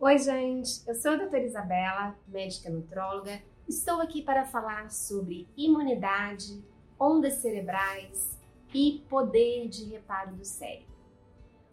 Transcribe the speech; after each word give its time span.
Oi, 0.00 0.16
gente! 0.16 0.80
Eu 0.86 0.94
sou 0.94 1.10
a 1.10 1.16
doutora 1.16 1.42
Isabela, 1.42 2.16
médica 2.28 2.70
nutróloga. 2.70 3.42
Estou 3.68 4.00
aqui 4.00 4.22
para 4.22 4.44
falar 4.44 4.92
sobre 4.92 5.48
imunidade, 5.56 6.62
ondas 7.00 7.34
cerebrais 7.34 8.38
e 8.72 9.04
poder 9.10 9.68
de 9.68 9.86
reparo 9.86 10.36
do 10.36 10.44
cérebro. 10.44 10.86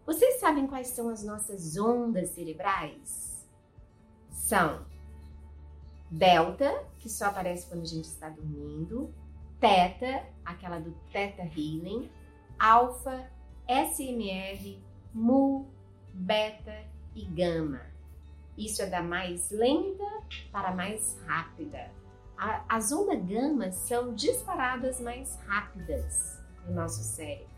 Vocês 0.04 0.40
sabem 0.40 0.66
quais 0.66 0.88
são 0.88 1.08
as 1.08 1.22
nossas 1.22 1.78
ondas 1.78 2.30
cerebrais? 2.30 3.46
São 4.28 4.84
delta, 6.10 6.84
que 6.98 7.08
só 7.08 7.26
aparece 7.26 7.68
quando 7.68 7.82
a 7.82 7.86
gente 7.86 8.06
está 8.06 8.28
dormindo, 8.28 9.14
teta, 9.60 10.26
aquela 10.44 10.80
do 10.80 10.90
teta 11.12 11.44
healing, 11.44 12.10
alfa, 12.58 13.30
SMR, 13.68 14.82
mu, 15.14 15.68
beta 16.12 16.76
e 17.14 17.24
gama. 17.24 17.94
Isso 18.56 18.80
é 18.82 18.86
da 18.86 19.02
mais 19.02 19.50
lenta 19.50 20.04
para 20.50 20.74
mais 20.74 21.18
rápida. 21.26 21.90
as 22.68 22.92
ondas 22.92 23.24
gama 23.24 23.72
são 23.72 24.14
disparadas 24.14 25.00
mais 25.00 25.36
rápidas 25.46 26.38
no 26.66 26.74
nosso 26.74 27.02
cérebro, 27.02 27.48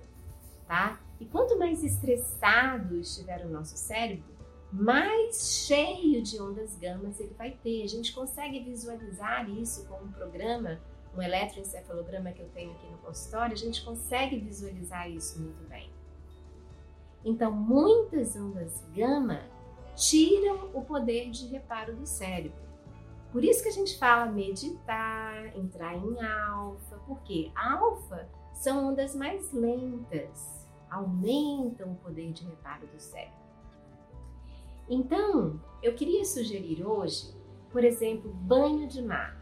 tá? 0.67 1.01
E 1.21 1.25
quanto 1.25 1.59
mais 1.59 1.83
estressado 1.83 2.97
estiver 2.97 3.45
o 3.45 3.49
nosso 3.49 3.77
cérebro, 3.77 4.39
mais 4.73 5.65
cheio 5.67 6.23
de 6.23 6.41
ondas 6.41 6.77
gamas 6.77 7.19
ele 7.19 7.35
vai 7.35 7.53
ter. 7.53 7.83
A 7.83 7.89
gente 7.89 8.13
consegue 8.13 8.61
visualizar 8.61 9.49
isso 9.49 9.87
com 9.87 9.97
um 9.97 10.13
programa, 10.13 10.79
um 11.17 11.23
eletroencefalograma 11.23 12.33
que 12.33 12.43
eu 12.43 12.49
tenho 12.51 12.73
aqui 12.73 12.87
no 12.87 12.99
consultório, 12.99 13.55
a 13.55 13.59
gente 13.59 13.85
consegue 13.85 14.39
visualizar 14.39 15.11
isso 15.11 15.41
muito 15.41 15.67
bem. 15.69 15.91
Então, 17.25 17.51
muitas 17.51 18.37
ondas 18.37 18.85
gama 18.95 19.41
tiram 19.99 20.71
o 20.73 20.83
poder 20.83 21.29
de 21.31 21.49
reparo 21.49 21.95
do 21.97 22.07
cérebro. 22.07 22.69
Por 23.33 23.45
isso 23.45 23.63
que 23.63 23.69
a 23.69 23.73
gente 23.73 23.99
fala 23.99 24.31
meditar, 24.31 25.57
entrar 25.57 25.95
em 25.97 26.25
alfa, 26.25 26.97
porque 27.07 27.51
alfa 27.55 28.29
são 28.55 28.89
ondas 28.89 29.15
mais 29.15 29.53
lentas, 29.53 30.67
aumentam 30.89 31.93
o 31.93 31.97
poder 31.97 32.33
de 32.33 32.45
reparo 32.45 32.87
do 32.87 32.99
cérebro. 33.01 33.37
Então, 34.89 35.61
eu 35.83 35.95
queria 35.95 36.25
sugerir 36.25 36.87
hoje, 36.87 37.35
por 37.71 37.85
exemplo, 37.85 38.33
banho 38.33 38.87
de 38.87 39.03
mar. 39.03 39.37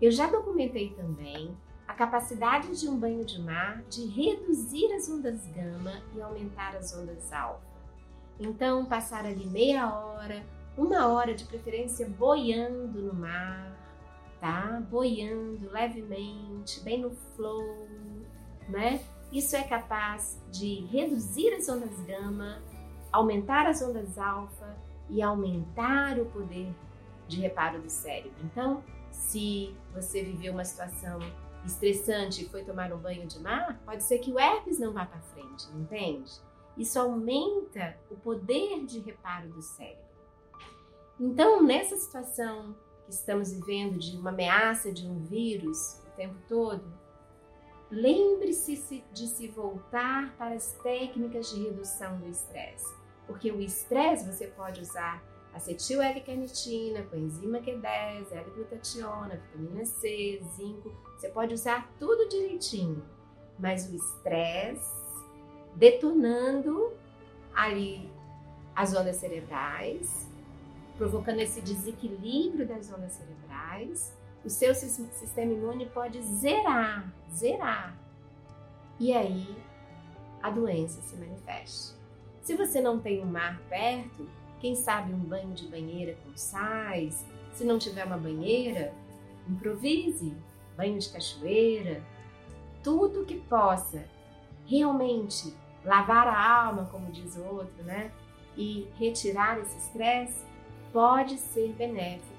Eu 0.00 0.10
já 0.10 0.26
documentei 0.26 0.90
também 0.94 1.56
a 1.86 1.94
capacidade 1.94 2.80
de 2.80 2.88
um 2.88 2.98
banho 2.98 3.24
de 3.24 3.40
mar 3.40 3.82
de 3.84 4.06
reduzir 4.06 4.92
as 4.94 5.08
ondas 5.08 5.46
gama 5.48 6.02
e 6.16 6.20
aumentar 6.20 6.74
as 6.74 6.92
ondas 6.96 7.32
alfa. 7.32 7.73
Então, 8.38 8.84
passar 8.84 9.24
ali 9.24 9.46
meia 9.46 9.92
hora, 9.94 10.44
uma 10.76 11.08
hora 11.08 11.34
de 11.34 11.44
preferência 11.44 12.08
boiando 12.08 13.00
no 13.00 13.14
mar, 13.14 13.72
tá? 14.40 14.82
Boiando 14.90 15.70
levemente, 15.70 16.80
bem 16.80 17.00
no 17.00 17.10
flow, 17.10 17.86
né? 18.68 19.00
Isso 19.32 19.56
é 19.56 19.62
capaz 19.62 20.40
de 20.50 20.86
reduzir 20.86 21.54
as 21.54 21.68
ondas 21.68 21.98
gama, 22.00 22.60
aumentar 23.12 23.66
as 23.66 23.82
ondas 23.82 24.18
alfa 24.18 24.76
e 25.08 25.22
aumentar 25.22 26.18
o 26.18 26.26
poder 26.26 26.74
de 27.28 27.40
reparo 27.40 27.80
do 27.80 27.90
cérebro. 27.90 28.36
Então, 28.44 28.82
se 29.10 29.74
você 29.92 30.22
viveu 30.22 30.52
uma 30.52 30.64
situação 30.64 31.18
estressante 31.64 32.44
e 32.44 32.48
foi 32.48 32.64
tomar 32.64 32.92
um 32.92 32.98
banho 32.98 33.26
de 33.26 33.38
mar, 33.38 33.80
pode 33.84 34.02
ser 34.02 34.18
que 34.18 34.32
o 34.32 34.38
herpes 34.38 34.78
não 34.78 34.92
vá 34.92 35.06
para 35.06 35.20
frente, 35.20 35.66
entende? 35.74 36.32
Isso 36.76 36.98
aumenta 36.98 37.96
o 38.10 38.16
poder 38.16 38.84
de 38.84 38.98
reparo 38.98 39.48
do 39.48 39.62
cérebro. 39.62 40.02
Então, 41.18 41.62
nessa 41.62 41.96
situação 41.96 42.74
que 43.04 43.12
estamos 43.12 43.52
vivendo 43.52 43.98
de 43.98 44.16
uma 44.16 44.30
ameaça 44.30 44.92
de 44.92 45.06
um 45.06 45.22
vírus 45.24 46.00
o 46.06 46.16
tempo 46.16 46.34
todo, 46.48 46.84
lembre-se 47.90 49.04
de 49.12 49.26
se 49.28 49.46
voltar 49.48 50.34
para 50.36 50.54
as 50.54 50.72
técnicas 50.82 51.50
de 51.50 51.62
redução 51.62 52.18
do 52.18 52.28
estresse. 52.28 52.92
Porque 53.26 53.50
o 53.52 53.60
estresse 53.60 54.26
você 54.26 54.48
pode 54.48 54.80
usar 54.80 55.22
acetil 55.54 56.02
L-carnitina, 56.02 57.04
coenzima 57.04 57.60
Q10, 57.60 58.32
L-glutationa, 58.32 59.36
vitamina 59.36 59.84
C, 59.84 60.42
zinco. 60.56 60.92
Você 61.16 61.28
pode 61.28 61.54
usar 61.54 61.88
tudo 61.98 62.28
direitinho. 62.28 63.04
Mas 63.56 63.88
o 63.88 63.94
estresse 63.94 65.03
detonando 65.76 66.92
ali 67.54 68.10
as 68.74 68.94
ondas 68.94 69.16
cerebrais, 69.16 70.28
provocando 70.96 71.40
esse 71.40 71.60
desequilíbrio 71.60 72.66
das 72.66 72.92
ondas 72.92 73.12
cerebrais. 73.12 74.14
O 74.44 74.50
seu 74.50 74.74
sistema 74.74 75.52
imune 75.52 75.86
pode 75.86 76.20
zerar, 76.22 77.10
zerar. 77.32 77.96
E 79.00 79.12
aí 79.12 79.56
a 80.42 80.50
doença 80.50 81.00
se 81.02 81.16
manifesta. 81.16 81.96
Se 82.42 82.54
você 82.54 82.80
não 82.80 83.00
tem 83.00 83.22
um 83.22 83.26
mar 83.26 83.58
perto, 83.70 84.28
quem 84.60 84.74
sabe 84.74 85.12
um 85.12 85.18
banho 85.18 85.52
de 85.52 85.66
banheira 85.66 86.16
com 86.22 86.36
sais. 86.36 87.24
Se 87.52 87.64
não 87.64 87.78
tiver 87.78 88.04
uma 88.04 88.18
banheira, 88.18 88.92
improvise, 89.48 90.34
banho 90.76 90.98
de 90.98 91.08
cachoeira, 91.08 92.02
tudo 92.82 93.24
que 93.24 93.40
possa 93.40 94.04
realmente 94.66 95.54
lavar 95.84 96.26
a 96.28 96.66
alma, 96.66 96.86
como 96.86 97.10
diz 97.10 97.36
o 97.36 97.44
outro, 97.44 97.82
né? 97.84 98.12
E 98.56 98.88
retirar 98.96 99.58
esse 99.60 99.76
estresse 99.76 100.44
pode 100.92 101.38
ser 101.38 101.72
benéfico. 101.72 102.32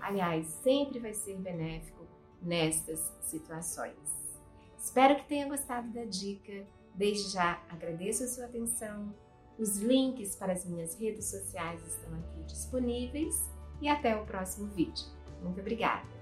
Aliás, 0.00 0.46
sempre 0.62 0.98
vai 0.98 1.14
ser 1.14 1.36
benéfico 1.36 2.06
nestas 2.40 3.12
situações. 3.22 3.96
Espero 4.78 5.16
que 5.16 5.28
tenha 5.28 5.48
gostado 5.48 5.88
da 5.88 6.04
dica. 6.04 6.66
Desde 6.94 7.30
já 7.30 7.62
agradeço 7.70 8.24
a 8.24 8.28
sua 8.28 8.44
atenção. 8.46 9.14
Os 9.58 9.78
links 9.78 10.34
para 10.34 10.52
as 10.52 10.64
minhas 10.64 10.98
redes 10.98 11.26
sociais 11.26 11.80
estão 11.86 12.12
aqui 12.18 12.42
disponíveis 12.44 13.48
e 13.80 13.88
até 13.88 14.16
o 14.16 14.26
próximo 14.26 14.66
vídeo. 14.68 15.06
Muito 15.42 15.60
obrigada! 15.60 16.21